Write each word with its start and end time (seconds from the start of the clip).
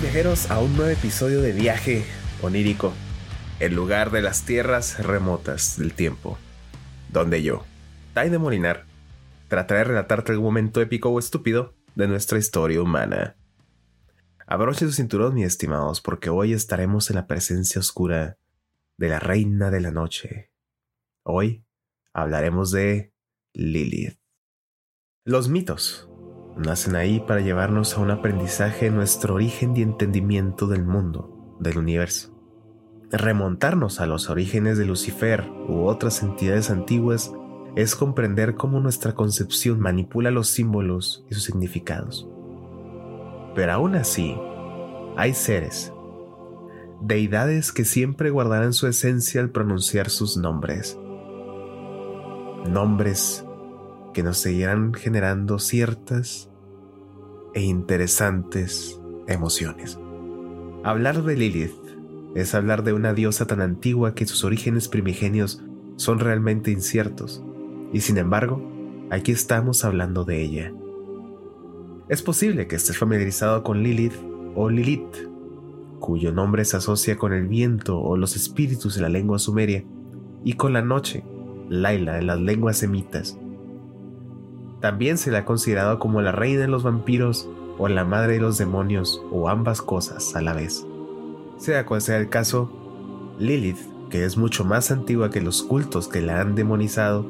Viajeros 0.00 0.50
a 0.50 0.58
un 0.58 0.74
nuevo 0.76 0.90
episodio 0.90 1.42
de 1.42 1.52
Viaje 1.52 2.04
Onírico, 2.40 2.94
el 3.60 3.74
lugar 3.74 4.10
de 4.10 4.22
las 4.22 4.44
tierras 4.44 5.04
remotas 5.04 5.76
del 5.76 5.92
tiempo, 5.92 6.38
donde 7.10 7.42
yo, 7.42 7.64
Tai 8.14 8.30
de 8.30 8.38
Molinar, 8.38 8.86
trataré 9.48 9.80
de 9.80 9.84
relatarte 9.84 10.32
algún 10.32 10.46
momento 10.46 10.80
épico 10.80 11.10
o 11.10 11.18
estúpido 11.18 11.74
de 11.94 12.08
nuestra 12.08 12.38
historia 12.38 12.80
humana. 12.80 13.36
Abroche 14.46 14.86
su 14.86 14.92
cinturón, 14.92 15.34
mis 15.34 15.46
estimados, 15.46 16.00
porque 16.00 16.30
hoy 16.30 16.52
estaremos 16.52 17.10
en 17.10 17.16
la 17.16 17.26
presencia 17.26 17.78
oscura 17.78 18.38
de 18.96 19.08
la 19.08 19.18
reina 19.18 19.70
de 19.70 19.80
la 19.80 19.90
noche. 19.90 20.52
Hoy 21.22 21.64
hablaremos 22.14 22.70
de 22.70 23.12
Lilith. 23.52 24.18
Los 25.24 25.48
mitos 25.48 26.08
nacen 26.56 26.96
ahí 26.96 27.20
para 27.20 27.40
llevarnos 27.40 27.96
a 27.96 28.00
un 28.00 28.10
aprendizaje 28.10 28.86
de 28.86 28.90
nuestro 28.90 29.34
origen 29.34 29.76
y 29.76 29.82
entendimiento 29.82 30.66
del 30.66 30.84
mundo, 30.84 31.56
del 31.60 31.78
universo. 31.78 32.30
Remontarnos 33.10 34.00
a 34.00 34.06
los 34.06 34.30
orígenes 34.30 34.78
de 34.78 34.86
Lucifer 34.86 35.48
u 35.68 35.84
otras 35.84 36.22
entidades 36.22 36.70
antiguas 36.70 37.32
es 37.76 37.96
comprender 37.96 38.54
cómo 38.54 38.80
nuestra 38.80 39.14
concepción 39.14 39.80
manipula 39.80 40.30
los 40.30 40.48
símbolos 40.48 41.24
y 41.30 41.34
sus 41.34 41.44
significados. 41.44 42.28
Pero 43.54 43.72
aún 43.72 43.94
así, 43.94 44.36
hay 45.16 45.34
seres, 45.34 45.92
deidades 47.02 47.72
que 47.72 47.84
siempre 47.84 48.30
guardarán 48.30 48.72
su 48.72 48.86
esencia 48.86 49.40
al 49.40 49.50
pronunciar 49.50 50.08
sus 50.08 50.36
nombres. 50.36 50.98
Nombres 52.68 53.44
que 54.12 54.22
nos 54.22 54.38
seguirán 54.38 54.94
generando 54.94 55.58
ciertas 55.58 56.50
e 57.54 57.62
interesantes 57.62 59.00
emociones. 59.26 59.98
Hablar 60.84 61.22
de 61.22 61.36
Lilith 61.36 61.72
es 62.34 62.54
hablar 62.54 62.82
de 62.82 62.92
una 62.92 63.12
diosa 63.12 63.46
tan 63.46 63.60
antigua 63.60 64.14
que 64.14 64.26
sus 64.26 64.44
orígenes 64.44 64.88
primigenios 64.88 65.62
son 65.96 66.18
realmente 66.18 66.70
inciertos, 66.70 67.44
y 67.92 68.00
sin 68.00 68.18
embargo, 68.18 68.62
aquí 69.10 69.32
estamos 69.32 69.84
hablando 69.84 70.24
de 70.24 70.42
ella. 70.42 70.72
Es 72.08 72.22
posible 72.22 72.66
que 72.66 72.76
estés 72.76 72.98
familiarizado 72.98 73.62
con 73.62 73.82
Lilith 73.82 74.14
o 74.54 74.70
Lilith, 74.70 75.28
cuyo 76.00 76.32
nombre 76.32 76.64
se 76.64 76.76
asocia 76.76 77.16
con 77.16 77.32
el 77.32 77.46
viento 77.46 78.00
o 78.00 78.16
los 78.16 78.34
espíritus 78.34 78.96
en 78.96 79.02
la 79.02 79.08
lengua 79.08 79.38
sumeria, 79.38 79.84
y 80.44 80.54
con 80.54 80.72
la 80.72 80.82
noche, 80.82 81.22
Laila 81.68 82.18
en 82.18 82.26
las 82.26 82.40
lenguas 82.40 82.78
semitas, 82.78 83.38
también 84.82 85.16
se 85.16 85.30
le 85.30 85.38
ha 85.38 85.44
considerado 85.44 86.00
como 86.00 86.20
la 86.20 86.32
reina 86.32 86.62
de 86.62 86.68
los 86.68 86.82
vampiros 86.82 87.48
o 87.78 87.86
la 87.86 88.04
madre 88.04 88.34
de 88.34 88.40
los 88.40 88.58
demonios 88.58 89.22
o 89.30 89.48
ambas 89.48 89.80
cosas 89.80 90.34
a 90.34 90.42
la 90.42 90.52
vez. 90.52 90.84
Sea 91.56 91.86
cual 91.86 92.02
sea 92.02 92.18
el 92.18 92.28
caso, 92.28 92.68
Lilith, 93.38 93.78
que 94.10 94.24
es 94.24 94.36
mucho 94.36 94.64
más 94.64 94.90
antigua 94.90 95.30
que 95.30 95.40
los 95.40 95.62
cultos 95.62 96.08
que 96.08 96.20
la 96.20 96.40
han 96.40 96.56
demonizado, 96.56 97.24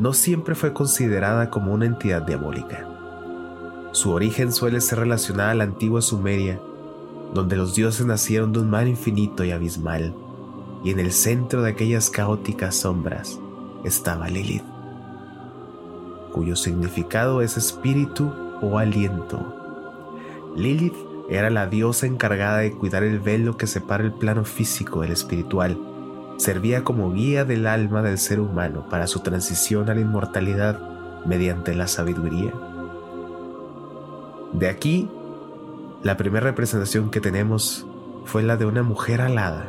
no 0.00 0.12
siempre 0.12 0.56
fue 0.56 0.72
considerada 0.72 1.50
como 1.50 1.72
una 1.72 1.86
entidad 1.86 2.22
diabólica. 2.22 2.86
Su 3.92 4.10
origen 4.10 4.52
suele 4.52 4.80
ser 4.80 4.98
relacionada 4.98 5.52
a 5.52 5.54
la 5.54 5.64
antigua 5.64 6.02
Sumeria, 6.02 6.60
donde 7.32 7.56
los 7.56 7.76
dioses 7.76 8.06
nacieron 8.06 8.52
de 8.52 8.58
un 8.58 8.70
mar 8.70 8.88
infinito 8.88 9.44
y 9.44 9.52
abismal, 9.52 10.14
y 10.82 10.90
en 10.90 10.98
el 10.98 11.12
centro 11.12 11.62
de 11.62 11.70
aquellas 11.70 12.10
caóticas 12.10 12.74
sombras 12.74 13.38
estaba 13.84 14.28
Lilith 14.28 14.77
cuyo 16.38 16.54
significado 16.54 17.42
es 17.42 17.56
espíritu 17.56 18.32
o 18.62 18.78
aliento. 18.78 19.56
Lilith 20.54 20.94
era 21.28 21.50
la 21.50 21.66
diosa 21.66 22.06
encargada 22.06 22.58
de 22.58 22.70
cuidar 22.70 23.02
el 23.02 23.18
velo 23.18 23.56
que 23.56 23.66
separa 23.66 24.04
el 24.04 24.12
plano 24.12 24.44
físico 24.44 25.00
del 25.00 25.10
espiritual. 25.10 25.76
Servía 26.36 26.84
como 26.84 27.12
guía 27.12 27.44
del 27.44 27.66
alma 27.66 28.02
del 28.02 28.18
ser 28.18 28.38
humano 28.38 28.86
para 28.88 29.08
su 29.08 29.18
transición 29.18 29.90
a 29.90 29.96
la 29.96 30.00
inmortalidad 30.00 30.78
mediante 31.26 31.74
la 31.74 31.88
sabiduría. 31.88 32.52
De 34.52 34.68
aquí, 34.68 35.10
la 36.04 36.16
primera 36.16 36.44
representación 36.46 37.10
que 37.10 37.20
tenemos 37.20 37.84
fue 38.26 38.44
la 38.44 38.56
de 38.56 38.64
una 38.64 38.84
mujer 38.84 39.22
alada. 39.22 39.68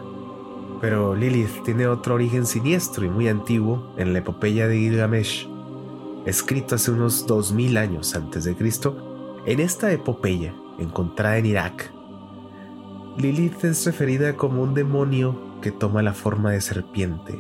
Pero 0.82 1.16
Lilith 1.16 1.64
tiene 1.64 1.88
otro 1.88 2.14
origen 2.14 2.46
siniestro 2.46 3.06
y 3.06 3.10
muy 3.10 3.28
antiguo 3.28 3.92
en 3.98 4.14
la 4.14 4.20
epopeya 4.20 4.68
de 4.68 4.78
Gilgamesh 4.78 5.49
escrito 6.30 6.76
hace 6.76 6.92
unos 6.92 7.28
2000 7.28 7.78
años 7.78 8.16
antes 8.16 8.44
de 8.44 8.56
Cristo, 8.56 9.42
en 9.46 9.60
esta 9.60 9.92
epopeya 9.92 10.54
encontrada 10.78 11.38
en 11.38 11.46
Irak, 11.46 11.92
Lilith 13.18 13.66
es 13.66 13.86
referida 13.86 14.38
como 14.38 14.64
un 14.64 14.74
demonio 14.74 15.38
que 15.62 15.72
toma 15.72 16.02
la 16.02 16.14
forma 16.14 16.52
de 16.52 16.62
serpiente. 16.62 17.38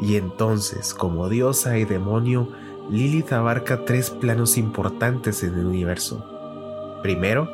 Y 0.00 0.16
entonces, 0.16 0.94
como 0.94 1.28
diosa 1.28 1.78
y 1.78 1.84
demonio, 1.84 2.48
Lilith 2.88 3.32
abarca 3.32 3.84
tres 3.84 4.10
planos 4.10 4.58
importantes 4.58 5.42
en 5.42 5.58
el 5.58 5.66
universo. 5.66 6.24
Primero, 7.02 7.48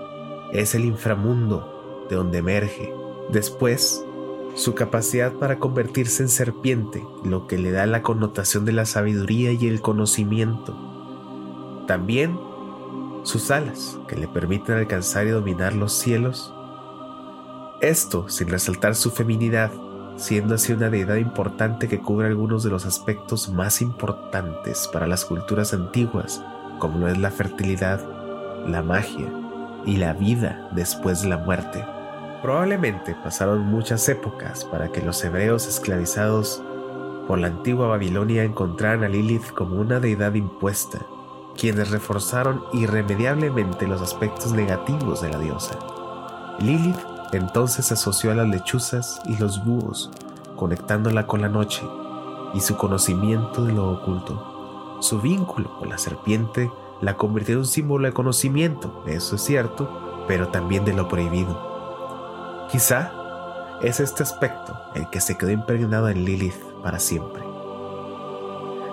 es 0.52 0.74
el 0.74 0.84
inframundo, 0.84 2.06
de 2.10 2.16
donde 2.16 2.38
emerge. 2.38 2.92
Después, 3.30 4.04
su 4.54 4.74
capacidad 4.74 5.32
para 5.34 5.58
convertirse 5.58 6.22
en 6.22 6.28
serpiente, 6.28 7.04
lo 7.24 7.46
que 7.46 7.58
le 7.58 7.70
da 7.70 7.86
la 7.86 8.02
connotación 8.02 8.64
de 8.64 8.72
la 8.72 8.86
sabiduría 8.86 9.52
y 9.52 9.66
el 9.66 9.80
conocimiento. 9.80 10.76
También 11.86 12.38
sus 13.22 13.50
alas, 13.50 13.98
que 14.08 14.16
le 14.16 14.28
permiten 14.28 14.76
alcanzar 14.76 15.26
y 15.26 15.30
dominar 15.30 15.74
los 15.74 15.92
cielos. 15.92 16.52
Esto 17.80 18.28
sin 18.28 18.48
resaltar 18.48 18.94
su 18.94 19.10
feminidad, 19.10 19.70
siendo 20.16 20.54
así 20.54 20.72
una 20.72 20.90
deidad 20.90 21.16
importante 21.16 21.88
que 21.88 22.00
cubre 22.00 22.26
algunos 22.26 22.64
de 22.64 22.70
los 22.70 22.86
aspectos 22.86 23.50
más 23.50 23.80
importantes 23.82 24.88
para 24.92 25.06
las 25.06 25.24
culturas 25.24 25.74
antiguas, 25.74 26.42
como 26.78 26.98
lo 26.98 27.08
es 27.08 27.18
la 27.18 27.30
fertilidad, 27.30 28.00
la 28.66 28.82
magia 28.82 29.32
y 29.84 29.96
la 29.96 30.12
vida 30.12 30.68
después 30.72 31.22
de 31.22 31.28
la 31.28 31.38
muerte. 31.38 31.84
Probablemente 32.42 33.16
pasaron 33.16 33.66
muchas 33.66 34.08
épocas 34.08 34.64
para 34.64 34.92
que 34.92 35.02
los 35.02 35.24
hebreos 35.24 35.66
esclavizados 35.66 36.62
por 37.26 37.38
la 37.40 37.48
antigua 37.48 37.88
Babilonia 37.88 38.44
encontraran 38.44 39.02
a 39.02 39.08
Lilith 39.08 39.52
como 39.52 39.80
una 39.80 39.98
deidad 39.98 40.34
impuesta, 40.34 41.00
quienes 41.56 41.90
reforzaron 41.90 42.62
irremediablemente 42.72 43.88
los 43.88 44.00
aspectos 44.00 44.52
negativos 44.52 45.20
de 45.20 45.30
la 45.30 45.38
diosa. 45.38 45.78
Lilith 46.60 46.98
entonces 47.32 47.86
se 47.86 47.94
asoció 47.94 48.30
a 48.30 48.36
las 48.36 48.48
lechuzas 48.48 49.20
y 49.26 49.36
los 49.36 49.64
búhos, 49.64 50.10
conectándola 50.56 51.26
con 51.26 51.42
la 51.42 51.48
noche 51.48 51.82
y 52.54 52.60
su 52.60 52.76
conocimiento 52.76 53.64
de 53.64 53.72
lo 53.72 53.90
oculto. 53.90 54.96
Su 55.00 55.20
vínculo 55.20 55.76
con 55.78 55.88
la 55.88 55.98
serpiente 55.98 56.70
la 57.00 57.16
convirtió 57.16 57.54
en 57.54 57.60
un 57.60 57.66
símbolo 57.66 58.06
de 58.06 58.14
conocimiento, 58.14 59.02
eso 59.06 59.36
es 59.36 59.42
cierto, 59.42 60.24
pero 60.26 60.48
también 60.48 60.84
de 60.84 60.94
lo 60.94 61.08
prohibido. 61.08 61.77
Quizá 62.70 63.10
es 63.80 63.98
este 63.98 64.22
aspecto 64.22 64.78
el 64.94 65.08
que 65.08 65.22
se 65.22 65.38
quedó 65.38 65.50
impregnado 65.50 66.10
en 66.10 66.26
Lilith 66.26 66.62
para 66.82 66.98
siempre. 66.98 67.42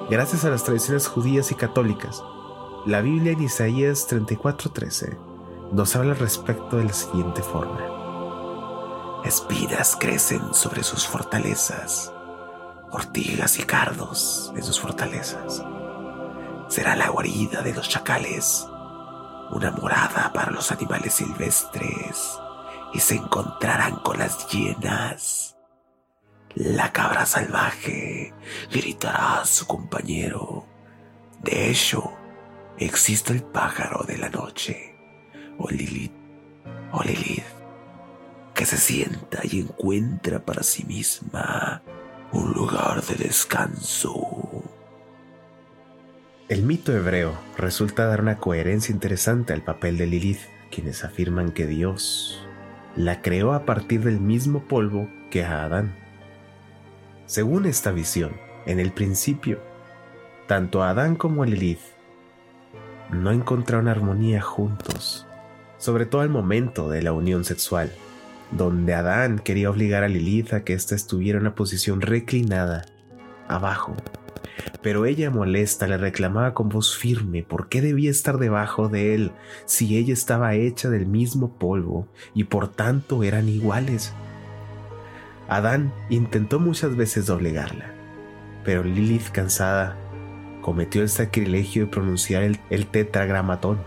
Gracias 0.09 0.45
a 0.45 0.49
las 0.49 0.63
tradiciones 0.63 1.07
judías 1.07 1.51
y 1.51 1.55
católicas, 1.55 2.23
la 2.85 3.01
Biblia 3.01 3.33
en 3.33 3.41
Isaías 3.41 4.07
34:13 4.07 5.17
nos 5.73 5.93
habla 5.97 6.13
respecto 6.13 6.77
de 6.77 6.85
la 6.85 6.93
siguiente 6.93 7.41
forma. 7.41 9.21
Espinas 9.25 9.97
crecen 9.99 10.53
sobre 10.53 10.81
sus 10.81 11.05
fortalezas, 11.05 12.13
ortigas 12.91 13.59
y 13.59 13.63
cardos 13.63 14.53
en 14.55 14.63
sus 14.63 14.79
fortalezas. 14.79 15.65
Será 16.69 16.95
la 16.95 17.09
guarida 17.09 17.61
de 17.61 17.73
los 17.73 17.89
chacales, 17.89 18.65
una 19.51 19.71
morada 19.71 20.31
para 20.33 20.51
los 20.51 20.71
animales 20.71 21.15
silvestres 21.15 22.39
y 22.95 22.99
se 22.99 23.15
encontrarán 23.15 23.97
con 23.97 24.19
las 24.19 24.47
hienas. 24.47 25.57
La 26.55 26.93
cabra 26.93 27.25
salvaje 27.25 28.33
gritará 28.71 29.41
a 29.41 29.45
su 29.45 29.67
compañero. 29.67 30.65
De 31.43 31.69
hecho, 31.69 32.13
existe 32.77 33.33
el 33.33 33.43
pájaro 33.43 34.05
de 34.07 34.17
la 34.17 34.29
noche, 34.29 34.95
o 35.57 35.69
Lilith, 35.69 36.13
o 36.93 37.03
Lilith, 37.03 37.43
que 38.53 38.65
se 38.65 38.77
sienta 38.77 39.41
y 39.43 39.59
encuentra 39.59 40.45
para 40.45 40.63
sí 40.63 40.85
misma 40.85 41.83
un 42.31 42.53
lugar 42.53 43.03
de 43.03 43.15
descanso. 43.15 44.63
El 46.47 46.63
mito 46.63 46.95
hebreo 46.95 47.33
resulta 47.57 48.05
dar 48.05 48.21
una 48.21 48.37
coherencia 48.37 48.93
interesante 48.93 49.51
al 49.51 49.63
papel 49.63 49.97
de 49.97 50.05
Lilith, 50.05 50.41
quienes 50.71 51.03
afirman 51.03 51.51
que 51.51 51.67
Dios 51.67 52.45
la 52.95 53.21
creó 53.21 53.53
a 53.53 53.65
partir 53.65 54.01
del 54.01 54.19
mismo 54.19 54.63
polvo 54.63 55.09
que 55.29 55.43
a 55.43 55.63
Adán. 55.63 55.95
Según 57.25 57.65
esta 57.65 57.91
visión, 57.91 58.33
en 58.65 58.79
el 58.79 58.91
principio, 58.91 59.59
tanto 60.47 60.83
Adán 60.83 61.15
como 61.15 61.45
Lilith 61.45 61.79
no 63.11 63.31
encontraron 63.31 63.87
armonía 63.87 64.41
juntos 64.41 65.25
sobre 65.77 66.05
todo 66.05 66.21
al 66.21 66.29
momento 66.29 66.89
de 66.89 67.01
la 67.01 67.13
unión 67.13 67.43
sexual, 67.43 67.91
donde 68.51 68.93
Adán 68.93 69.39
quería 69.39 69.69
obligar 69.69 70.03
a 70.03 70.07
Lilith 70.07 70.53
a 70.53 70.63
que 70.63 70.73
ésta 70.73 70.95
estuviera 70.95 71.37
en 71.37 71.45
una 71.45 71.55
posición 71.55 72.01
reclinada, 72.01 72.85
abajo. 73.47 73.95
Pero 74.81 75.05
ella 75.05 75.31
molesta 75.31 75.87
le 75.87 75.97
reclamaba 75.97 76.53
con 76.53 76.69
voz 76.69 76.95
firme 76.95 77.43
por 77.43 77.69
qué 77.69 77.81
debía 77.81 78.11
estar 78.11 78.37
debajo 78.37 78.87
de 78.87 79.15
él 79.15 79.31
si 79.65 79.97
ella 79.97 80.13
estaba 80.13 80.53
hecha 80.55 80.89
del 80.89 81.05
mismo 81.05 81.57
polvo 81.57 82.07
y 82.33 82.45
por 82.45 82.67
tanto 82.67 83.23
eran 83.23 83.49
iguales. 83.49 84.13
Adán 85.47 85.93
intentó 86.09 86.59
muchas 86.59 86.95
veces 86.95 87.27
doblegarla, 87.27 87.93
pero 88.63 88.83
Lilith, 88.83 89.29
cansada, 89.29 89.95
cometió 90.61 91.03
el 91.03 91.09
sacrilegio 91.09 91.85
de 91.85 91.91
pronunciar 91.91 92.41
el, 92.41 92.87
tetragramatón, 92.87 93.77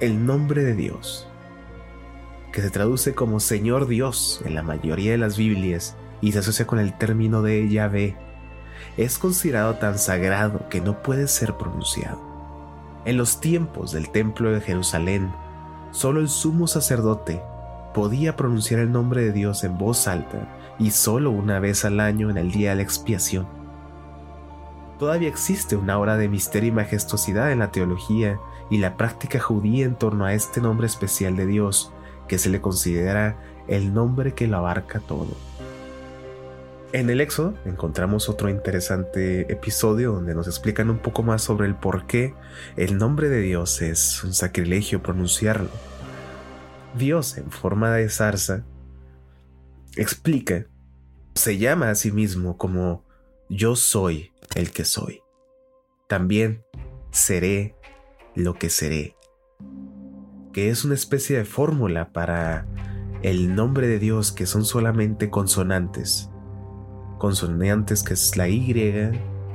el 0.00 0.24
nombre 0.24 0.64
de 0.64 0.74
Dios, 0.74 1.28
que 2.50 2.62
se 2.62 2.70
traduce 2.70 3.14
como 3.14 3.40
Señor 3.40 3.86
Dios 3.86 4.40
en 4.46 4.54
la 4.54 4.62
mayoría 4.62 5.12
de 5.12 5.18
las 5.18 5.36
Biblias 5.36 5.94
y 6.22 6.32
se 6.32 6.38
asocia 6.38 6.66
con 6.66 6.78
el 6.78 6.96
término 6.96 7.42
de 7.42 7.68
Yahvé, 7.68 8.16
es 8.96 9.18
considerado 9.18 9.74
tan 9.74 9.98
sagrado 9.98 10.68
que 10.68 10.80
no 10.80 11.02
puede 11.02 11.28
ser 11.28 11.56
pronunciado. 11.56 12.20
En 13.04 13.16
los 13.16 13.40
tiempos 13.40 13.92
del 13.92 14.10
Templo 14.10 14.52
de 14.52 14.60
Jerusalén, 14.60 15.32
solo 15.92 16.20
el 16.20 16.28
sumo 16.28 16.66
sacerdote 16.66 17.40
podía 17.94 18.36
pronunciar 18.36 18.80
el 18.80 18.92
nombre 18.92 19.22
de 19.22 19.32
Dios 19.32 19.64
en 19.64 19.78
voz 19.78 20.06
alta 20.08 20.48
y 20.78 20.90
solo 20.90 21.30
una 21.30 21.58
vez 21.58 21.84
al 21.84 22.00
año 22.00 22.30
en 22.30 22.36
el 22.36 22.52
día 22.52 22.70
de 22.70 22.76
la 22.76 22.82
expiación. 22.82 23.46
Todavía 24.98 25.28
existe 25.28 25.76
una 25.76 25.98
hora 25.98 26.16
de 26.16 26.28
misterio 26.28 26.68
y 26.68 26.72
majestuosidad 26.72 27.52
en 27.52 27.60
la 27.60 27.70
teología 27.70 28.38
y 28.68 28.78
la 28.78 28.96
práctica 28.96 29.38
judía 29.38 29.84
en 29.84 29.94
torno 29.94 30.24
a 30.24 30.34
este 30.34 30.60
nombre 30.60 30.86
especial 30.86 31.36
de 31.36 31.46
Dios, 31.46 31.92
que 32.26 32.38
se 32.38 32.50
le 32.50 32.60
considera 32.60 33.36
el 33.68 33.94
nombre 33.94 34.34
que 34.34 34.48
lo 34.48 34.58
abarca 34.58 35.00
todo. 35.00 35.47
En 36.92 37.10
el 37.10 37.20
Éxodo 37.20 37.52
encontramos 37.66 38.30
otro 38.30 38.48
interesante 38.48 39.52
episodio 39.52 40.12
donde 40.12 40.34
nos 40.34 40.46
explican 40.46 40.88
un 40.88 41.00
poco 41.00 41.22
más 41.22 41.42
sobre 41.42 41.66
el 41.66 41.74
por 41.74 42.06
qué 42.06 42.34
el 42.76 42.96
nombre 42.96 43.28
de 43.28 43.42
Dios 43.42 43.82
es 43.82 44.24
un 44.24 44.32
sacrilegio 44.32 45.02
pronunciarlo. 45.02 45.68
Dios, 46.96 47.36
en 47.36 47.50
forma 47.50 47.92
de 47.92 48.08
zarza, 48.08 48.64
explica, 49.96 50.66
se 51.34 51.58
llama 51.58 51.90
a 51.90 51.94
sí 51.94 52.10
mismo 52.10 52.56
como 52.56 53.04
yo 53.50 53.76
soy 53.76 54.32
el 54.54 54.70
que 54.70 54.86
soy. 54.86 55.20
También 56.08 56.64
seré 57.10 57.76
lo 58.34 58.54
que 58.54 58.70
seré. 58.70 59.14
Que 60.54 60.70
es 60.70 60.86
una 60.86 60.94
especie 60.94 61.36
de 61.36 61.44
fórmula 61.44 62.14
para 62.14 62.66
el 63.20 63.54
nombre 63.54 63.88
de 63.88 63.98
Dios 63.98 64.32
que 64.32 64.46
son 64.46 64.64
solamente 64.64 65.28
consonantes. 65.28 66.30
Consonantes 67.18 68.02
que 68.02 68.14
es 68.14 68.36
la 68.36 68.48
Y, 68.48 68.72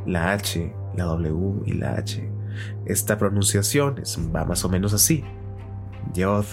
la 0.05 0.33
H, 0.33 0.73
la 0.95 1.05
W 1.05 1.63
y 1.65 1.73
la 1.73 1.93
H. 1.95 2.29
Esta 2.85 3.17
pronunciación 3.17 3.99
es, 3.99 4.19
va 4.33 4.45
más 4.45 4.63
o 4.65 4.69
menos 4.69 4.93
así. 4.93 5.23
Yod, 6.13 6.45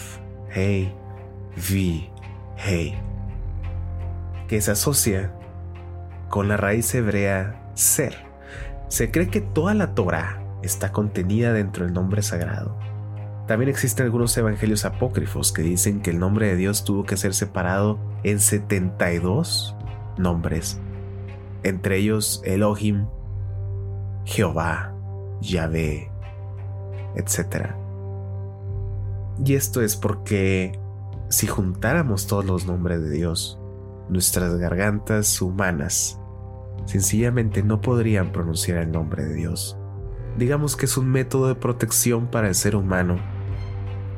Hey, 0.51 0.93
Vi, 1.71 2.09
Hey. 2.57 2.99
Que 4.49 4.61
se 4.61 4.73
asocia 4.73 5.33
con 6.29 6.49
la 6.49 6.57
raíz 6.57 6.95
hebrea 6.95 7.71
ser. 7.75 8.17
Se 8.89 9.11
cree 9.11 9.29
que 9.29 9.41
toda 9.41 9.75
la 9.75 9.95
Torah 9.95 10.43
está 10.63 10.93
contenida 10.93 11.53
dentro 11.53 11.85
del 11.85 11.95
nombre 11.95 12.23
sagrado. 12.23 12.77
También 13.47 13.69
existen 13.69 14.07
algunos 14.07 14.37
evangelios 14.37 14.85
apócrifos 14.85 15.53
que 15.53 15.63
dicen 15.63 16.03
que 16.03 16.11
el 16.11 16.19
nombre 16.19 16.47
de 16.47 16.57
Dios 16.57 16.85
tuvo 16.85 17.05
que 17.05 17.17
ser 17.17 17.35
separado 17.35 17.99
en 18.23 18.39
72 18.39 19.75
nombres, 20.19 20.79
entre 21.63 21.99
ellos 21.99 22.43
Elohim, 22.45 23.07
Jehová, 24.25 24.95
Yahvé, 25.41 26.11
etc. 27.17 27.75
Y 29.45 29.55
esto 29.55 29.83
es 29.83 29.97
porque 29.97 30.79
si 31.29 31.47
juntáramos 31.47 32.27
todos 32.27 32.45
los 32.45 32.67
nombres 32.67 33.03
de 33.03 33.11
Dios, 33.11 33.59
nuestras 34.09 34.57
gargantas 34.57 35.41
humanas 35.41 36.21
sencillamente 36.85 37.63
no 37.63 37.81
podrían 37.81 38.33
pronunciar 38.33 38.79
el 38.79 38.91
nombre 38.91 39.25
de 39.25 39.35
Dios. 39.35 39.77
Digamos 40.37 40.77
que 40.77 40.87
es 40.87 40.97
un 40.97 41.09
método 41.09 41.49
de 41.49 41.55
protección 41.55 42.27
para 42.29 42.49
el 42.49 42.55
ser 42.55 42.77
humano, 42.77 43.19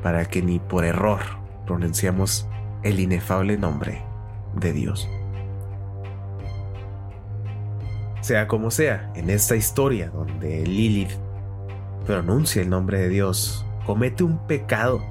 para 0.03 0.25
que 0.27 0.43
ni 0.43 0.59
por 0.59 0.85
error 0.85 1.21
pronunciamos 1.67 2.49
el 2.83 3.01
inefable 3.01 3.57
nombre 3.57 4.03
de 4.55 4.73
Dios. 4.73 5.09
Sea 8.23 8.47
como 8.47 8.71
sea, 8.71 9.11
en 9.17 9.31
esta 9.31 9.57
historia 9.57 10.09
donde 10.09 10.65
Lilith 10.65 11.11
pronuncia 12.07 12.63
el 12.63 12.71
nombre 12.71 12.99
de 12.99 13.09
Dios, 13.09 13.67
comete 13.85 14.23
un 14.23 14.47
pecado 14.47 15.03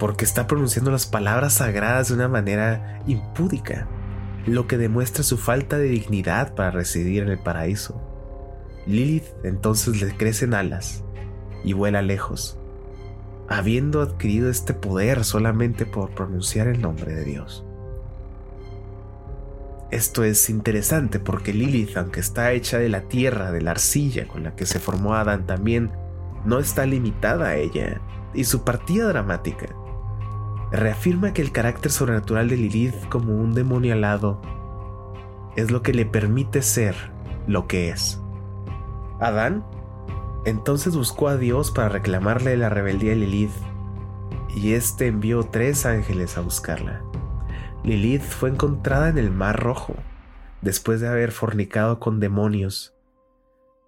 porque 0.00 0.24
está 0.24 0.48
pronunciando 0.48 0.90
las 0.90 1.06
palabras 1.06 1.54
sagradas 1.54 2.08
de 2.08 2.14
una 2.14 2.28
manera 2.28 3.00
impúdica 3.06 3.88
lo 4.46 4.66
que 4.66 4.76
demuestra 4.76 5.22
su 5.22 5.38
falta 5.38 5.78
de 5.78 5.84
dignidad 5.84 6.54
para 6.54 6.72
residir 6.72 7.22
en 7.22 7.30
el 7.30 7.38
paraíso. 7.38 8.00
Lilith 8.86 9.28
entonces 9.44 10.02
le 10.02 10.14
crecen 10.16 10.54
alas 10.54 11.04
y 11.62 11.72
vuela 11.72 12.02
lejos, 12.02 12.58
habiendo 13.48 14.02
adquirido 14.02 14.50
este 14.50 14.74
poder 14.74 15.24
solamente 15.24 15.86
por 15.86 16.10
pronunciar 16.10 16.66
el 16.66 16.82
nombre 16.82 17.14
de 17.14 17.24
Dios. 17.24 17.64
Esto 19.94 20.24
es 20.24 20.50
interesante 20.50 21.20
porque 21.20 21.52
Lilith, 21.52 21.96
aunque 21.96 22.18
está 22.18 22.50
hecha 22.50 22.78
de 22.78 22.88
la 22.88 23.02
tierra, 23.02 23.52
de 23.52 23.62
la 23.62 23.70
arcilla 23.70 24.26
con 24.26 24.42
la 24.42 24.56
que 24.56 24.66
se 24.66 24.80
formó 24.80 25.14
Adán 25.14 25.46
también, 25.46 25.92
no 26.44 26.58
está 26.58 26.84
limitada 26.84 27.50
a 27.50 27.56
ella, 27.58 28.00
y 28.34 28.42
su 28.42 28.64
partida 28.64 29.06
dramática 29.06 29.66
reafirma 30.72 31.32
que 31.32 31.42
el 31.42 31.52
carácter 31.52 31.92
sobrenatural 31.92 32.48
de 32.48 32.56
Lilith 32.56 33.08
como 33.08 33.36
un 33.36 33.54
demonio 33.54 33.92
alado 33.92 34.42
es 35.54 35.70
lo 35.70 35.82
que 35.82 35.94
le 35.94 36.06
permite 36.06 36.60
ser 36.62 36.96
lo 37.46 37.68
que 37.68 37.90
es. 37.90 38.20
Adán 39.20 39.64
entonces 40.44 40.96
buscó 40.96 41.28
a 41.28 41.36
Dios 41.36 41.70
para 41.70 41.88
reclamarle 41.88 42.56
la 42.56 42.68
rebeldía 42.68 43.10
de 43.10 43.16
Lilith 43.18 43.54
y 44.56 44.72
éste 44.72 45.06
envió 45.06 45.44
tres 45.44 45.86
ángeles 45.86 46.36
a 46.36 46.40
buscarla. 46.40 47.00
Lilith 47.84 48.22
fue 48.22 48.50
encontrada 48.50 49.08
en 49.08 49.18
el 49.18 49.30
Mar 49.30 49.60
Rojo 49.60 49.94
después 50.62 51.00
de 51.00 51.08
haber 51.08 51.30
fornicado 51.30 52.00
con 52.00 52.18
demonios 52.18 52.94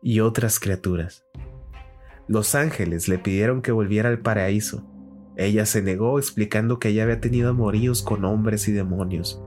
y 0.03 0.21
otras 0.21 0.61
criaturas. 0.61 1.25
Los 2.29 2.55
ángeles 2.55 3.09
le 3.09 3.19
pidieron 3.19 3.63
que 3.63 3.73
volviera 3.73 4.09
al 4.09 4.19
paraíso 4.19 4.85
ella 5.37 5.67
se 5.67 5.83
negó 5.83 6.19
explicando 6.19 6.79
que 6.79 6.89
ella 6.89 7.03
había 7.03 7.21
tenido 7.21 7.51
amoríos 7.51 8.03
con 8.03 8.25
hombres 8.25 8.69
y 8.69 8.73
demonios. 8.73 9.43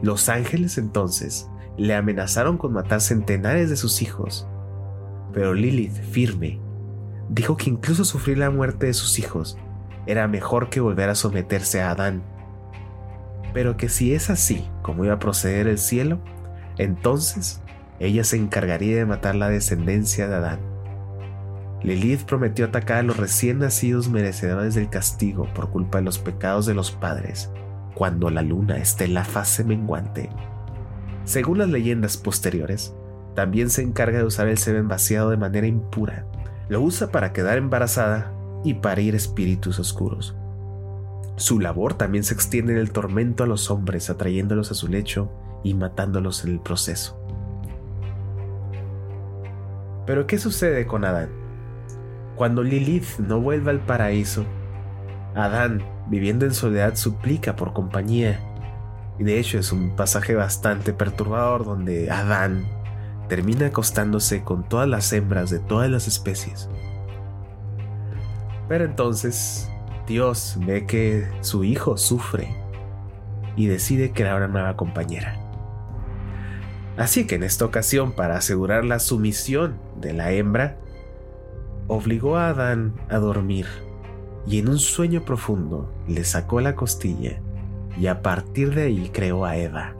Los 0.00 0.28
ángeles 0.28 0.78
entonces 0.78 1.48
le 1.76 1.94
amenazaron 1.96 2.56
con 2.56 2.72
matar 2.72 3.00
centenares 3.00 3.68
de 3.68 3.76
sus 3.76 4.00
hijos. 4.00 4.46
Pero 5.32 5.54
Lilith, 5.54 5.96
firme, 6.12 6.60
dijo 7.28 7.56
que 7.56 7.68
incluso 7.68 8.04
sufrir 8.04 8.38
la 8.38 8.50
muerte 8.50 8.86
de 8.86 8.94
sus 8.94 9.18
hijos 9.18 9.58
era 10.06 10.28
mejor 10.28 10.70
que 10.70 10.80
volver 10.80 11.10
a 11.10 11.16
someterse 11.16 11.82
a 11.82 11.90
Adán. 11.90 12.22
Pero 13.58 13.76
que 13.76 13.88
si 13.88 14.14
es 14.14 14.30
así 14.30 14.64
como 14.82 15.04
iba 15.04 15.14
a 15.14 15.18
proceder 15.18 15.66
el 15.66 15.78
cielo, 15.78 16.20
entonces 16.76 17.60
ella 17.98 18.22
se 18.22 18.36
encargaría 18.36 18.96
de 18.96 19.04
matar 19.04 19.34
la 19.34 19.48
descendencia 19.48 20.28
de 20.28 20.36
Adán. 20.36 20.60
Lilith 21.82 22.22
prometió 22.22 22.66
atacar 22.66 22.98
a 22.98 23.02
los 23.02 23.16
recién 23.16 23.58
nacidos 23.58 24.10
merecedores 24.10 24.76
del 24.76 24.88
castigo 24.88 25.52
por 25.54 25.70
culpa 25.70 25.98
de 25.98 26.04
los 26.04 26.20
pecados 26.20 26.66
de 26.66 26.74
los 26.74 26.92
padres 26.92 27.50
cuando 27.96 28.30
la 28.30 28.42
luna 28.42 28.76
esté 28.76 29.06
en 29.06 29.14
la 29.14 29.24
fase 29.24 29.64
menguante. 29.64 30.30
Según 31.24 31.58
las 31.58 31.68
leyendas 31.68 32.16
posteriores, 32.16 32.94
también 33.34 33.70
se 33.70 33.82
encarga 33.82 34.18
de 34.18 34.24
usar 34.24 34.46
el 34.46 34.58
semen 34.58 34.86
vaciado 34.86 35.30
de 35.30 35.36
manera 35.36 35.66
impura. 35.66 36.26
Lo 36.68 36.80
usa 36.80 37.10
para 37.10 37.32
quedar 37.32 37.58
embarazada 37.58 38.32
y 38.62 38.74
parir 38.74 39.16
espíritus 39.16 39.80
oscuros. 39.80 40.36
Su 41.38 41.60
labor 41.60 41.94
también 41.94 42.24
se 42.24 42.34
extiende 42.34 42.72
en 42.72 42.80
el 42.80 42.90
tormento 42.90 43.44
a 43.44 43.46
los 43.46 43.70
hombres, 43.70 44.10
atrayéndolos 44.10 44.72
a 44.72 44.74
su 44.74 44.88
lecho 44.88 45.30
y 45.62 45.74
matándolos 45.74 46.44
en 46.44 46.50
el 46.50 46.60
proceso. 46.60 47.16
Pero 50.04 50.26
¿qué 50.26 50.36
sucede 50.36 50.84
con 50.88 51.04
Adán? 51.04 51.28
Cuando 52.34 52.64
Lilith 52.64 53.18
no 53.18 53.40
vuelva 53.40 53.70
al 53.70 53.78
paraíso, 53.78 54.44
Adán, 55.36 55.84
viviendo 56.08 56.44
en 56.44 56.54
soledad, 56.54 56.96
suplica 56.96 57.54
por 57.54 57.72
compañía. 57.72 58.40
Y 59.20 59.22
de 59.22 59.38
hecho 59.38 59.60
es 59.60 59.70
un 59.70 59.94
pasaje 59.94 60.34
bastante 60.34 60.92
perturbador 60.92 61.64
donde 61.64 62.10
Adán 62.10 62.66
termina 63.28 63.66
acostándose 63.66 64.42
con 64.42 64.68
todas 64.68 64.88
las 64.88 65.12
hembras 65.12 65.50
de 65.50 65.60
todas 65.60 65.88
las 65.88 66.08
especies. 66.08 66.68
Pero 68.68 68.84
entonces 68.84 69.70
Dios 70.08 70.56
ve 70.66 70.86
que 70.86 71.28
su 71.42 71.62
hijo 71.64 71.98
sufre 71.98 72.56
y 73.56 73.66
decide 73.66 74.12
crear 74.12 74.38
una 74.38 74.48
nueva 74.48 74.76
compañera. 74.76 75.36
Así 76.96 77.26
que 77.26 77.34
en 77.34 77.42
esta 77.44 77.66
ocasión, 77.66 78.12
para 78.12 78.36
asegurar 78.36 78.84
la 78.84 78.98
sumisión 78.98 79.78
de 80.00 80.14
la 80.14 80.32
hembra, 80.32 80.78
obligó 81.86 82.36
a 82.36 82.48
Adán 82.48 82.94
a 83.08 83.18
dormir 83.18 83.66
y 84.46 84.58
en 84.58 84.68
un 84.68 84.78
sueño 84.78 85.24
profundo 85.24 85.92
le 86.08 86.24
sacó 86.24 86.60
la 86.60 86.74
costilla 86.74 87.40
y 88.00 88.06
a 88.06 88.22
partir 88.22 88.74
de 88.74 88.84
ahí 88.84 89.10
creó 89.12 89.44
a 89.44 89.56
Eva. 89.56 89.94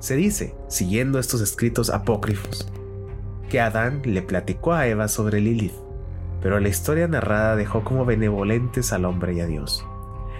Se 0.00 0.16
dice, 0.16 0.54
siguiendo 0.68 1.18
estos 1.18 1.40
escritos 1.40 1.90
apócrifos, 1.90 2.68
que 3.48 3.60
Adán 3.60 4.02
le 4.04 4.22
platicó 4.22 4.72
a 4.72 4.86
Eva 4.86 5.06
sobre 5.08 5.40
Lilith, 5.40 5.74
pero 6.40 6.60
la 6.60 6.68
historia 6.68 7.06
narrada 7.08 7.56
dejó 7.56 7.84
como 7.84 8.04
benevolentes 8.04 8.92
al 8.92 9.04
hombre 9.04 9.34
y 9.34 9.40
a 9.40 9.46
Dios. 9.46 9.86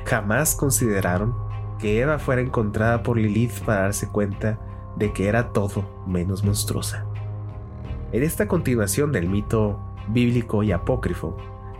Jamás 0.04 0.54
consideraron 0.54 1.34
que 1.78 2.00
Eva 2.00 2.18
fuera 2.18 2.42
encontrada 2.42 3.02
por 3.02 3.16
Lilith 3.16 3.60
para 3.64 3.82
darse 3.82 4.08
cuenta 4.08 4.58
de 4.96 5.12
que 5.12 5.28
era 5.28 5.52
todo 5.52 5.84
menos 6.06 6.44
monstruosa. 6.44 7.06
En 8.12 8.22
esta 8.22 8.48
continuación 8.48 9.12
del 9.12 9.28
mito 9.28 9.78
bíblico 10.08 10.62
y 10.62 10.72
apócrifo, 10.72 11.36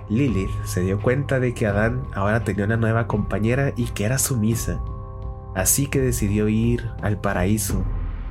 Lilith 0.09 0.51
se 0.65 0.81
dio 0.81 1.01
cuenta 1.01 1.39
de 1.39 1.55
que 1.55 1.67
Adán 1.67 2.03
ahora 2.15 2.45
tenía 2.45 2.65
una 2.65 2.77
nueva 2.77 3.07
compañera 3.07 3.73
y 3.77 3.87
que 3.87 4.05
era 4.05 4.19
sumisa, 4.19 4.83
así 5.55 5.87
que 5.87 6.01
decidió 6.01 6.49
ir 6.49 6.89
al 7.03 7.21
paraíso, 7.21 7.85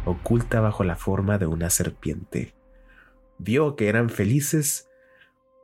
oculta 0.06 0.60
bajo 0.60 0.84
la 0.84 0.96
forma 0.96 1.38
de 1.38 1.46
una 1.48 1.70
serpiente. 1.70 2.54
Vio 3.38 3.76
que 3.76 3.88
eran 3.88 4.10
felices, 4.10 4.89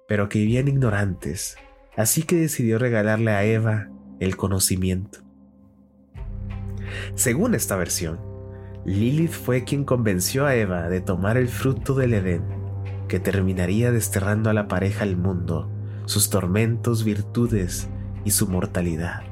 pero 0.07 0.29
que 0.29 0.39
vivían 0.39 0.67
ignorantes, 0.67 1.57
así 1.95 2.23
que 2.23 2.35
decidió 2.35 2.79
regalarle 2.79 3.31
a 3.31 3.43
Eva 3.43 3.89
el 4.19 4.37
conocimiento. 4.37 5.19
Según 7.15 7.55
esta 7.55 7.75
versión, 7.75 8.19
Lilith 8.85 9.31
fue 9.31 9.63
quien 9.63 9.83
convenció 9.83 10.45
a 10.45 10.55
Eva 10.55 10.89
de 10.89 11.01
tomar 11.01 11.37
el 11.37 11.47
fruto 11.47 11.95
del 11.95 12.13
Edén, 12.13 12.43
que 13.07 13.19
terminaría 13.19 13.91
desterrando 13.91 14.49
a 14.49 14.53
la 14.53 14.67
pareja 14.67 15.03
al 15.03 15.17
mundo, 15.17 15.69
sus 16.05 16.29
tormentos, 16.29 17.03
virtudes 17.03 17.89
y 18.23 18.31
su 18.31 18.47
mortalidad. 18.47 19.23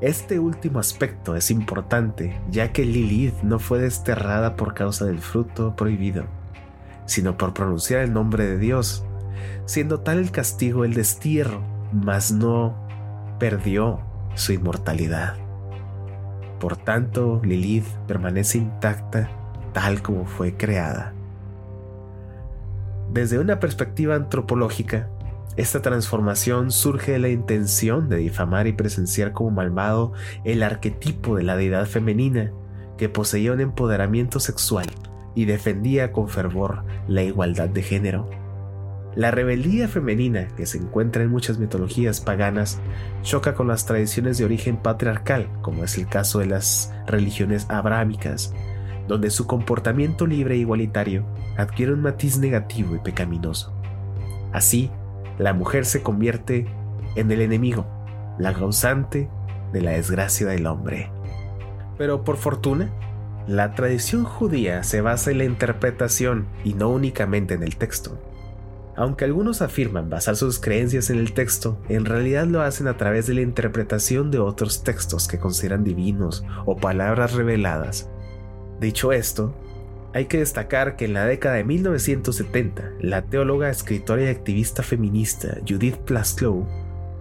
Este 0.00 0.38
último 0.38 0.78
aspecto 0.78 1.36
es 1.36 1.50
importante, 1.50 2.40
ya 2.50 2.72
que 2.72 2.84
Lilith 2.84 3.42
no 3.42 3.58
fue 3.58 3.80
desterrada 3.80 4.56
por 4.56 4.74
causa 4.74 5.04
del 5.04 5.18
fruto 5.18 5.74
prohibido, 5.76 6.24
sino 7.06 7.36
por 7.36 7.52
pronunciar 7.52 8.02
el 8.02 8.12
nombre 8.12 8.46
de 8.46 8.58
Dios, 8.58 9.04
siendo 9.66 10.00
tal 10.00 10.18
el 10.18 10.30
castigo 10.30 10.84
el 10.84 10.94
destierro, 10.94 11.62
mas 11.92 12.32
no 12.32 12.74
perdió 13.38 14.00
su 14.34 14.52
inmortalidad. 14.52 15.36
Por 16.60 16.76
tanto, 16.76 17.40
Lilith 17.44 17.88
permanece 18.06 18.58
intacta 18.58 19.30
tal 19.72 20.02
como 20.02 20.26
fue 20.26 20.56
creada. 20.56 21.12
Desde 23.12 23.38
una 23.38 23.58
perspectiva 23.58 24.14
antropológica, 24.14 25.08
esta 25.56 25.82
transformación 25.82 26.70
surge 26.70 27.12
de 27.12 27.18
la 27.18 27.28
intención 27.28 28.08
de 28.08 28.16
difamar 28.16 28.66
y 28.66 28.72
presenciar 28.72 29.32
como 29.32 29.50
malvado 29.50 30.12
el 30.44 30.62
arquetipo 30.62 31.36
de 31.36 31.42
la 31.42 31.56
deidad 31.56 31.86
femenina 31.86 32.52
que 32.96 33.10
poseía 33.10 33.52
un 33.52 33.60
empoderamiento 33.60 34.40
sexual 34.40 34.86
y 35.34 35.44
defendía 35.44 36.12
con 36.12 36.28
fervor 36.28 36.84
la 37.06 37.22
igualdad 37.22 37.68
de 37.68 37.82
género. 37.82 38.41
La 39.14 39.30
rebeldía 39.30 39.88
femenina, 39.88 40.48
que 40.56 40.64
se 40.64 40.78
encuentra 40.78 41.22
en 41.22 41.30
muchas 41.30 41.58
mitologías 41.58 42.22
paganas, 42.22 42.80
choca 43.22 43.54
con 43.54 43.68
las 43.68 43.84
tradiciones 43.84 44.38
de 44.38 44.46
origen 44.46 44.78
patriarcal, 44.78 45.48
como 45.60 45.84
es 45.84 45.98
el 45.98 46.08
caso 46.08 46.38
de 46.38 46.46
las 46.46 46.94
religiones 47.06 47.66
abrámicas, 47.68 48.54
donde 49.08 49.30
su 49.30 49.46
comportamiento 49.46 50.26
libre 50.26 50.54
e 50.54 50.58
igualitario 50.58 51.26
adquiere 51.58 51.92
un 51.92 52.00
matiz 52.00 52.38
negativo 52.38 52.96
y 52.96 53.00
pecaminoso. 53.00 53.74
Así, 54.50 54.90
la 55.38 55.52
mujer 55.52 55.84
se 55.84 56.02
convierte 56.02 56.66
en 57.14 57.30
el 57.30 57.42
enemigo, 57.42 57.86
la 58.38 58.54
causante 58.54 59.28
de 59.74 59.82
la 59.82 59.90
desgracia 59.90 60.46
del 60.46 60.66
hombre. 60.66 61.10
Pero 61.98 62.24
por 62.24 62.38
fortuna, 62.38 62.90
la 63.46 63.74
tradición 63.74 64.24
judía 64.24 64.82
se 64.84 65.02
basa 65.02 65.30
en 65.30 65.38
la 65.38 65.44
interpretación 65.44 66.46
y 66.64 66.72
no 66.72 66.88
únicamente 66.88 67.54
en 67.54 67.62
el 67.62 67.76
texto. 67.76 68.18
Aunque 68.94 69.24
algunos 69.24 69.62
afirman 69.62 70.10
basar 70.10 70.36
sus 70.36 70.58
creencias 70.58 71.08
en 71.08 71.18
el 71.18 71.32
texto, 71.32 71.78
en 71.88 72.04
realidad 72.04 72.46
lo 72.46 72.60
hacen 72.60 72.88
a 72.88 72.96
través 72.96 73.26
de 73.26 73.34
la 73.34 73.40
interpretación 73.40 74.30
de 74.30 74.38
otros 74.38 74.84
textos 74.84 75.28
que 75.28 75.38
consideran 75.38 75.82
divinos 75.82 76.44
o 76.66 76.76
palabras 76.76 77.32
reveladas. 77.32 78.10
Dicho 78.80 79.12
esto, 79.12 79.54
hay 80.12 80.26
que 80.26 80.38
destacar 80.38 80.96
que 80.96 81.06
en 81.06 81.14
la 81.14 81.24
década 81.24 81.54
de 81.54 81.64
1970, 81.64 82.92
la 83.00 83.22
teóloga, 83.22 83.70
escritora 83.70 84.24
y 84.24 84.28
activista 84.28 84.82
feminista 84.82 85.56
Judith 85.66 85.96
Plaslow 85.96 86.66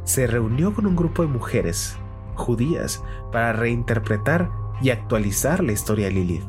se 0.04 0.28
reunió 0.28 0.74
con 0.74 0.86
un 0.86 0.96
grupo 0.98 1.22
de 1.22 1.30
mujeres 1.30 1.96
judías 2.36 3.02
para 3.32 3.54
reinterpretar 3.54 4.50
y 4.82 4.90
actualizar 4.90 5.64
la 5.64 5.72
historia 5.72 6.08
de 6.08 6.12
Lilith, 6.14 6.44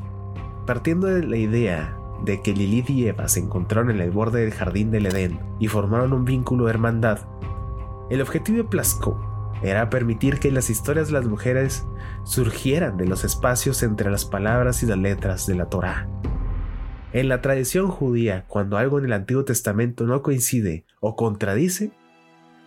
partiendo 0.66 1.06
de 1.06 1.22
la 1.24 1.36
idea 1.36 1.96
de 2.24 2.40
que 2.40 2.52
Lilith 2.52 2.90
y 2.90 3.08
Eva 3.08 3.28
se 3.28 3.40
encontraron 3.40 3.90
en 3.90 4.00
el 4.00 4.10
borde 4.10 4.42
del 4.42 4.52
jardín 4.52 4.90
del 4.90 5.06
Edén 5.06 5.40
y 5.58 5.68
formaron 5.68 6.12
un 6.12 6.24
vínculo 6.24 6.64
de 6.64 6.70
hermandad, 6.70 7.20
el 8.10 8.20
objetivo 8.20 8.58
de 8.58 8.64
Plasco 8.64 9.18
era 9.62 9.88
permitir 9.88 10.38
que 10.38 10.50
las 10.50 10.70
historias 10.70 11.06
de 11.06 11.14
las 11.14 11.24
mujeres 11.24 11.86
surgieran 12.24 12.96
de 12.96 13.06
los 13.06 13.24
espacios 13.24 13.82
entre 13.82 14.10
las 14.10 14.24
palabras 14.24 14.82
y 14.82 14.86
las 14.86 14.98
letras 14.98 15.46
de 15.46 15.54
la 15.54 15.66
Torá. 15.66 16.08
En 17.12 17.28
la 17.28 17.40
tradición 17.40 17.88
judía, 17.88 18.44
cuando 18.48 18.76
algo 18.76 18.98
en 18.98 19.04
el 19.04 19.12
Antiguo 19.12 19.44
Testamento 19.44 20.04
no 20.04 20.22
coincide 20.22 20.84
o 21.00 21.14
contradice, 21.14 21.92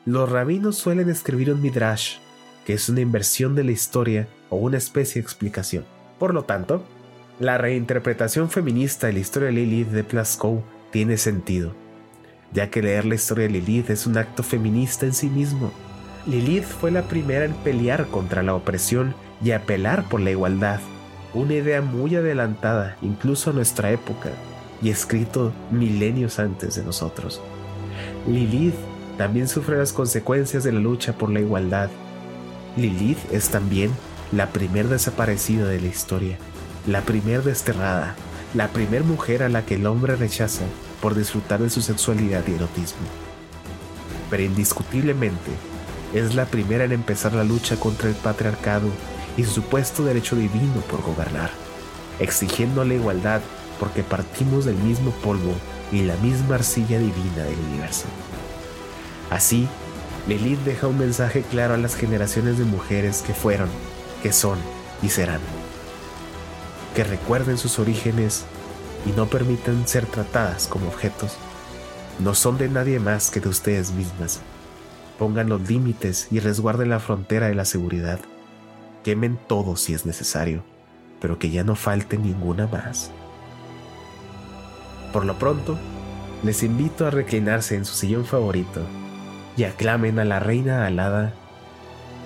los 0.06 0.32
rabinos 0.32 0.78
suelen 0.78 1.10
escribir 1.10 1.52
un 1.52 1.62
midrash, 1.62 2.18
que 2.66 2.74
es 2.74 2.88
una 2.90 3.02
inversión 3.02 3.56
de 3.56 3.64
la 3.64 3.72
historia 3.72 4.28
o 4.50 4.58
una 4.58 4.78
especie 4.78 5.22
de 5.22 5.26
explicación. 5.26 5.84
Por 6.20 6.34
lo 6.34 6.44
tanto, 6.44 6.84
la 7.40 7.58
reinterpretación 7.58 8.50
feminista 8.50 9.08
de 9.08 9.14
la 9.14 9.20
historia 9.20 9.48
de 9.48 9.56
Lilith 9.56 9.90
de 9.90 10.06
Plaskow 10.06 10.64
tiene 10.92 11.18
sentido, 11.18 11.74
ya 12.54 12.70
que 12.70 12.82
leer 12.82 13.06
la 13.06 13.16
historia 13.16 13.48
de 13.48 13.52
Lilith 13.52 13.90
es 13.90 14.08
un 14.08 14.18
acto 14.18 14.42
feminista 14.42 15.06
en 15.06 15.14
sí 15.14 15.30
mismo. 15.30 15.72
Lilith 16.26 16.64
fue 16.64 16.92
la 16.92 17.04
primera 17.04 17.44
en 17.44 17.54
pelear 17.54 18.08
contra 18.08 18.42
la 18.42 18.56
opresión 18.56 19.14
y 19.44 19.52
apelar 19.52 20.08
por 20.08 20.22
la 20.22 20.32
igualdad, 20.32 20.80
una 21.34 21.56
idea 21.56 21.82
muy 21.82 22.16
adelantada 22.16 22.96
incluso 23.02 23.50
a 23.50 23.54
nuestra 23.54 23.92
época 23.92 24.30
y 24.82 24.90
escrito 24.90 25.52
milenios 25.72 26.40
antes 26.40 26.76
de 26.76 26.86
nosotros. 26.86 27.42
Lilith 28.28 28.76
también 29.18 29.50
sufre 29.50 29.78
las 29.78 29.92
consecuencias 29.92 30.64
de 30.64 30.72
la 30.72 30.80
lucha 30.80 31.18
por 31.18 31.30
la 31.30 31.42
igualdad. 31.42 31.90
Lilith 32.78 33.20
es 33.34 33.50
también 33.50 33.92
la 34.32 34.48
primer 34.48 34.88
desaparecida 34.88 35.68
de 35.68 35.82
la 35.82 35.88
historia 35.88 36.38
la 36.88 37.02
primer 37.02 37.42
desterrada, 37.44 38.16
la 38.54 38.68
primer 38.68 39.04
mujer 39.04 39.42
a 39.42 39.50
la 39.50 39.66
que 39.66 39.76
el 39.76 39.88
hombre 39.88 40.16
rechaza 40.16 40.66
por 41.02 41.16
disfrutar 41.16 41.60
de 41.60 41.70
su 41.70 41.82
sexualidad 41.82 42.44
y 42.48 42.54
erotismo. 42.54 43.08
Pero 44.30 44.44
indiscutiblemente 44.44 45.52
es 46.14 46.36
la 46.36 46.46
primera 46.46 46.84
en 46.84 46.92
empezar 46.92 47.34
la 47.34 47.44
lucha 47.44 47.76
contra 47.78 48.10
el 48.10 48.16
patriarcado 48.16 48.88
y 49.36 49.44
su 49.44 49.52
supuesto 49.52 50.04
derecho 50.04 50.36
divino 50.36 50.80
por 50.90 51.02
gobernar, 51.02 51.50
exigiendo 52.20 52.86
la 52.86 52.94
igualdad 52.94 53.42
porque 53.80 54.04
partimos 54.04 54.66
del 54.66 54.76
mismo 54.76 55.12
polvo 55.12 55.54
y 55.92 56.04
la 56.04 56.16
misma 56.18 56.56
arcilla 56.56 57.00
divina 57.00 57.44
del 57.44 57.60
universo. 57.72 58.06
Así, 59.32 59.68
Lilith 60.28 60.60
deja 60.60 60.88
un 60.88 61.00
mensaje 61.00 61.42
claro 61.42 61.74
a 61.74 61.78
las 61.78 61.96
generaciones 61.96 62.60
de 62.60 62.66
mujeres 62.66 63.24
que 63.26 63.34
fueron, 63.34 63.70
que 64.22 64.32
son 64.32 64.60
y 65.02 65.10
serán 65.10 65.42
que 66.96 67.04
recuerden 67.04 67.58
sus 67.58 67.78
orígenes 67.78 68.46
y 69.06 69.12
no 69.12 69.28
permitan 69.28 69.86
ser 69.88 70.06
tratadas 70.06 70.68
como 70.68 70.88
objetos. 70.88 71.38
No 72.20 72.34
son 72.34 72.58
de 72.58 72.70
nadie 72.70 73.00
más 73.00 73.30
que 73.30 73.42
de 73.42 73.50
ustedes 73.50 73.92
mismas. 73.92 74.40
Pongan 75.20 75.50
los 75.50 75.70
límites 75.70 76.30
y 76.32 76.40
resguarden 76.40 76.90
la 76.90 77.02
frontera 77.02 77.48
de 77.48 77.56
la 77.56 77.66
seguridad. 77.66 78.20
Quemen 79.04 79.38
todo 79.48 79.76
si 79.76 79.94
es 79.94 80.06
necesario, 80.06 80.64
pero 81.20 81.38
que 81.38 81.50
ya 81.50 81.66
no 81.66 81.76
falte 81.76 82.18
ninguna 82.18 82.66
más. 82.68 83.12
Por 85.12 85.26
lo 85.26 85.38
pronto, 85.38 85.78
les 86.44 86.64
invito 86.64 87.06
a 87.06 87.12
reclinarse 87.12 87.76
en 87.76 87.86
su 87.86 87.94
sillón 87.94 88.26
favorito 88.26 88.82
y 89.58 89.66
aclamen 89.66 90.18
a 90.20 90.26
la 90.26 90.40
reina 90.40 90.86
alada, 90.86 91.34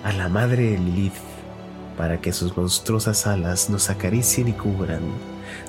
a 0.04 0.12
la 0.12 0.28
madre 0.28 0.78
Lilith 0.78 1.29
para 2.00 2.18
que 2.18 2.32
sus 2.32 2.56
monstruosas 2.56 3.26
alas 3.26 3.68
nos 3.68 3.90
acaricien 3.90 4.48
y 4.48 4.54
cubran, 4.54 5.02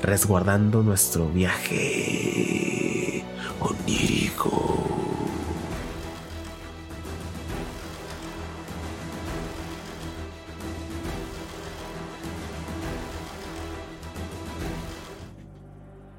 resguardando 0.02 0.82
nuestro 0.82 1.28
viaje 1.28 3.26
onírico. 3.60 4.50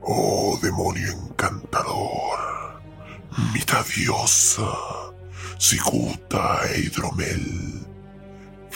Oh 0.03 0.59
demonio 0.61 1.11
encantador, 1.11 2.83
mitad 3.55 3.87
diosa, 3.97 4.75
Siguta 5.57 6.61
e 6.71 6.81
Hidromel 6.81 7.92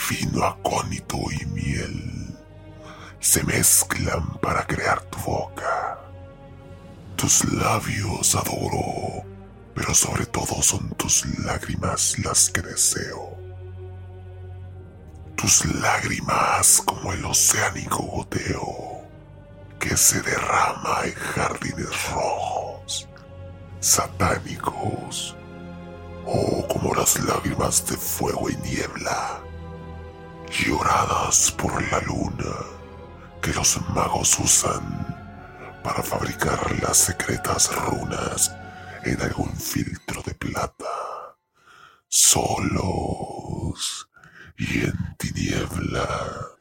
fino 0.06 0.44
acónito 0.44 1.18
y 1.32 1.44
miel, 1.46 2.36
se 3.18 3.42
mezclan 3.42 4.38
para 4.38 4.64
crear 4.64 5.00
tu 5.02 5.18
boca. 5.18 5.98
Tus 7.16 7.44
labios 7.52 8.36
adoro, 8.36 9.24
pero 9.74 9.92
sobre 9.94 10.26
todo 10.26 10.62
son 10.62 10.90
tus 10.90 11.26
lágrimas 11.44 12.20
las 12.20 12.50
que 12.50 12.62
deseo. 12.62 13.36
Tus 15.34 15.64
lágrimas 15.74 16.82
como 16.84 17.12
el 17.12 17.24
oceánico 17.24 17.98
goteo 18.04 19.02
que 19.80 19.96
se 19.96 20.22
derrama 20.22 21.00
en 21.04 21.14
jardines 21.14 22.10
rojos, 22.12 23.08
satánicos, 23.80 25.36
o 26.24 26.64
como 26.68 26.94
las 26.94 27.18
lágrimas 27.24 27.84
de 27.86 27.96
fuego 27.96 28.48
y 28.50 28.56
niebla, 28.58 29.40
lloradas 30.50 31.50
por 31.52 31.82
la 31.90 32.00
luna 32.00 32.54
que 33.42 33.52
los 33.52 33.80
magos 33.90 34.38
usan 34.38 35.16
para 35.82 36.02
fabricar 36.02 36.82
las 36.82 36.96
secretas 36.96 37.70
runas 37.74 38.54
en 39.04 39.20
algún 39.22 39.54
filtro 39.54 40.22
de 40.22 40.34
plata, 40.34 41.36
solos 42.08 43.28
y 44.58 44.84
en 44.84 45.16
tinieblas. 45.16 46.55